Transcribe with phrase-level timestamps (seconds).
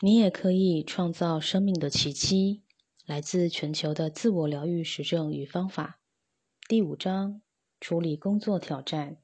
[0.00, 2.62] 你也可以创造生命的奇迹。
[3.06, 6.00] 来自全球的自我疗愈实证与方法，
[6.68, 7.40] 第五章：
[7.80, 9.18] 处理工作挑战。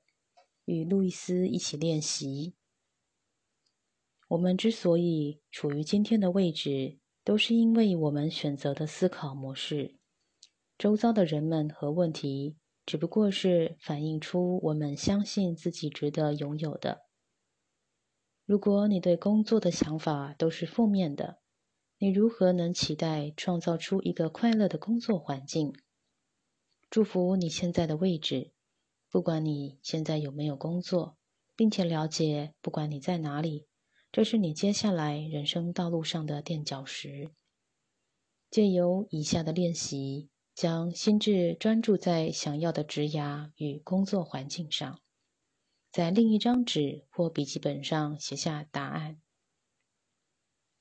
[0.65, 2.55] 与路易斯一起练习。
[4.29, 9.97] 我们之所以处于今天的位置，都是因为我们选择的思考模式。
[10.79, 17.03] 周遭的人们和问题，只不过是反映出我们相信自己值得拥有的。
[18.53, 21.39] 如果你对工作的想法都是负面的，
[21.97, 25.73] 你如何能期待创造出一个快乐的工作环境？
[26.91, 28.53] 祝福你现在的位置，
[29.11, 31.17] 不管你现在有没有工作，
[31.57, 33.69] 并且了解，不管你在哪里，
[34.13, 37.31] 这是你接下来人生道路上的垫脚石。
[38.51, 45.01] 借由以下的练习，将心智专注在想要的职涯与工作环境上。
[45.93, 49.21] 在另一张纸或笔记本上写下答案。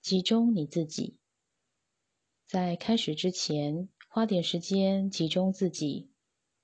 [0.01, 1.20] 集中你自己，
[2.48, 6.12] 在开始之前，花点时间集中自己，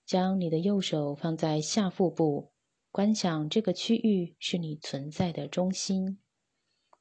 [0.05, 2.53] 将你的右手放在下腹部，
[2.89, 6.21] 观想这个区域是你存在的中心。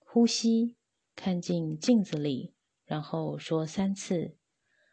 [0.00, 0.76] 呼吸，
[1.14, 4.36] 看进镜子里，然后说三次：“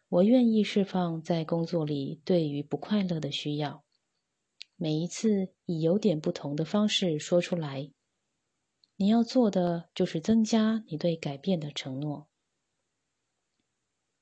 [0.07, 3.82] 我愿意释放在工作里对于不快乐的需要。”
[4.83, 7.93] 每一次以有点不同的方式说出来。
[8.97, 12.27] 你要做的就是增加你对改变的承诺。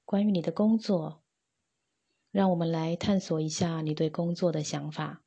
[0.05, 1.23] 关于你的工作，
[2.29, 5.23] 让我们来探索一下你对工作的想法。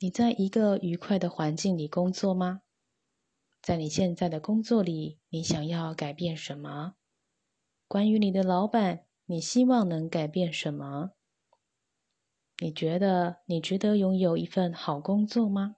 [0.00, 2.62] 你在一个愉快的环境里工作吗？
[3.62, 6.96] 在你现在的工作里，你想要改变什么？
[7.86, 11.12] 关于你的老板，你希望能改变什么？
[12.64, 15.76] 你觉得你值得拥有一份好工作吗？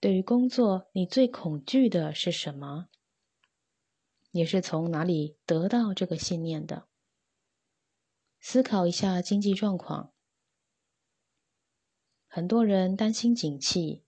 [0.00, 2.88] 对于工作，你最恐惧的是什么？
[4.30, 6.88] 你是从哪里得到这个信念的？
[8.40, 10.14] 思考一下经济状况。
[12.28, 14.04] 很多人担心景气，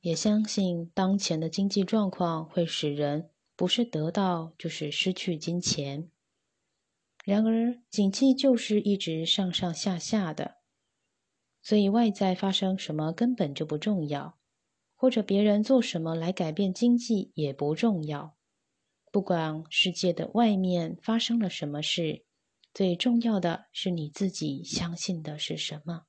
[0.00, 6.10] 也相信当前的经济状况会使人不是得到就是失去金钱。
[7.24, 10.63] 然而，景气就是一直上上下下的。
[11.66, 14.38] 所以，外在发生什么根本就不重要，
[14.94, 18.36] 或者别人做什么来改变经济也不重要。
[19.10, 22.26] 不管世界的外面发生了什么事，
[22.74, 26.02] 最重要的是你自己相信的是什么。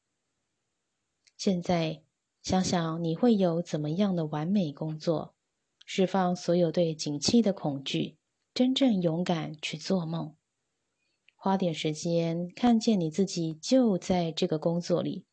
[1.37, 2.01] 现在
[2.43, 5.35] 想想你会有怎么样的完美工作，
[5.85, 8.17] 释放所有对景气的恐惧，
[8.53, 10.35] 真正勇敢去做梦。
[11.35, 15.23] 花点时间看见你自己就在这个工作里。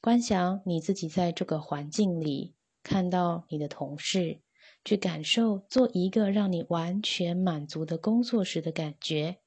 [0.00, 2.54] 观想你自己在这个环境里，
[2.84, 4.40] 看到你的同事，
[4.84, 9.38] 去感受做一个让你完全满足的工作时的感觉。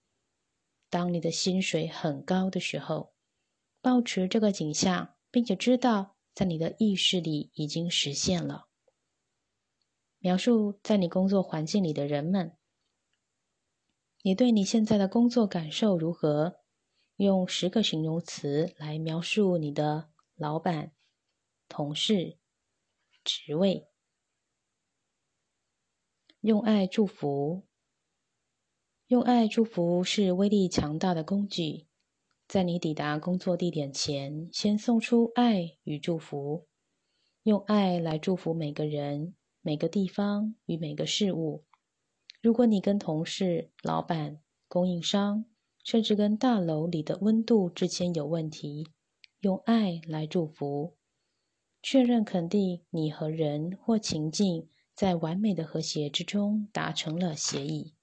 [0.89, 3.13] 当你的薪水很高的时候，
[3.81, 8.67] 保持这个景象，并且知道在你的意识里已经实现了。
[10.19, 12.57] 描述在你工作环境里的人们，
[14.21, 16.57] 你对你现在的工作感受如何？
[17.15, 20.10] 用十个形容词来描述你的。
[20.41, 20.91] 老板、
[21.69, 22.39] 同事、
[23.23, 23.87] 职位，
[26.39, 27.67] 用爱祝福。
[29.05, 31.85] 用爱祝福是威力强大的工具。
[32.47, 36.67] 在你抵达工作地点前，先送出爱与祝福。
[37.43, 41.65] 用爱来祝福每个人、每个地方与每个事物。
[42.41, 45.45] 如果你跟同事、老板、供应商，
[45.83, 48.91] 甚至跟大楼里的温度之间有问题，
[49.41, 50.95] 用爱来祝福，
[51.81, 57.95] 确认肯定你和人或情境在完美的和谐之中达成了协议。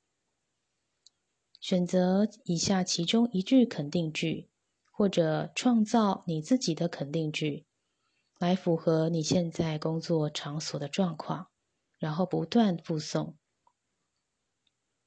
[1.60, 4.48] 选择以下其中一句肯定句，
[4.90, 7.66] 或者创造你自己的肯定句，
[8.38, 11.48] 来符合你现在工作场所的状况，
[11.98, 13.34] 然后不断复诵。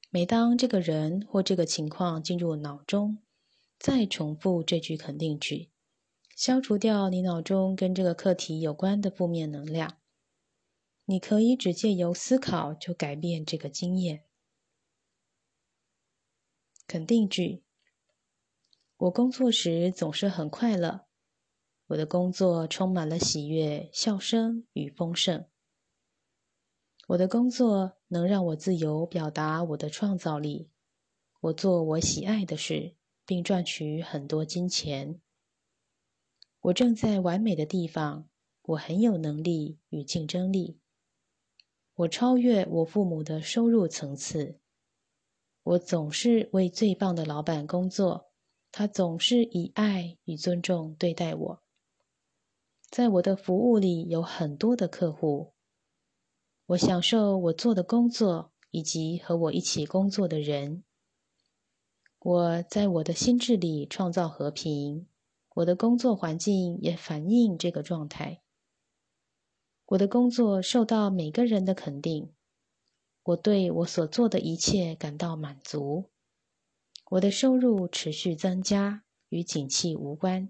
[0.08, 3.18] 每当这个人或这个情况进入脑中，
[3.78, 5.70] 再重复这句肯定句。
[6.42, 9.98] 消除掉你脑中跟这个课题有关的负面能量。
[11.04, 14.24] 你可以只借由思考就改变这个经验。
[16.88, 17.62] 肯定句：
[18.96, 21.06] 我工作时总是很快乐。
[21.86, 25.46] 我的工作充满了喜悦、笑声与丰盛。
[27.06, 30.72] 我的工作能让我自由表达我的创造力。
[31.42, 35.20] 我做我喜爱的事，并赚取很多金钱。
[36.62, 38.28] 我正在完美的地方，
[38.62, 40.78] 我很有能力与竞争力。
[41.94, 44.60] 我超越我父母的收入层次。
[45.64, 48.30] 我总是为最棒的老板工作，
[48.70, 51.62] 他总是以爱与尊重对待我。
[52.88, 55.54] 在我的服务里有很多的客户，
[56.66, 60.84] 我享受我做的工作以及和我一起工作的人。
[62.20, 65.08] 我在我的心智里创造和平，
[65.54, 68.42] 我的工作环境也反映这个状态。
[69.86, 72.32] 我的工作受到每个人的肯定，
[73.22, 76.10] 我对我所做的一切感到满足。
[77.10, 80.48] 我的收入持续增加，与景气无关。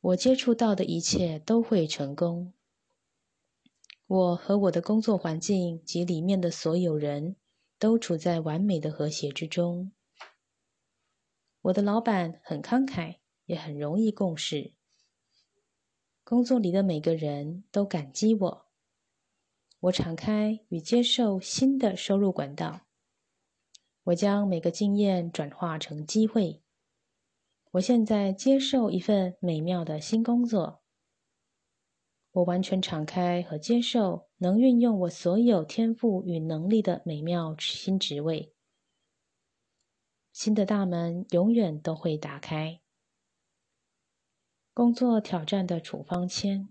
[0.00, 2.52] 我接触到的一切都会成功。
[4.06, 7.36] 我和我的工作环境及里面的所有人
[7.78, 9.92] 都处在完美的和谐之中。
[11.62, 14.72] 我的老板很慷慨，也很容易共事。
[16.24, 18.66] 工作里的每个人都感激我。
[19.80, 22.86] 我敞开与接受新的收入管道。
[24.04, 26.62] 我将每个经验转化成机会。
[27.72, 30.82] 我现在接受一份美妙的新工作。
[32.32, 38.52] 我完全敞开和接受能运用我所有天赋与能力的美妙新职位。
[40.32, 42.83] 新的大门永远都会打开。
[44.74, 46.68] 工作挑战的处方签，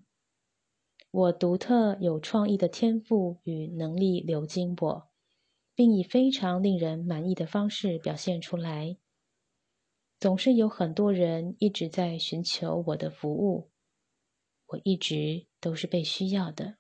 [1.09, 5.09] 我独特有创意的天赋与能力流经我，
[5.73, 8.97] 并以非常令人满意的方式表现出来。
[10.19, 13.71] 总是有很多人一直在寻求我的服务，
[14.67, 16.75] 我一直都是被需要的，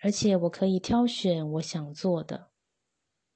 [0.00, 2.50] 而且我可以挑选我想做的。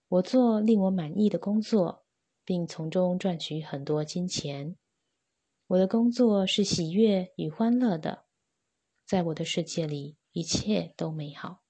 [0.09, 2.05] 我做令我满意的工作。
[2.49, 4.75] 并从中赚取很多金钱。
[5.69, 8.25] 我的工作是喜悦与欢乐的，
[9.05, 11.63] 在我的世界里，一切都美好。